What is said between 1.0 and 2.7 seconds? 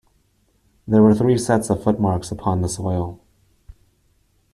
were three sets of footmarks upon the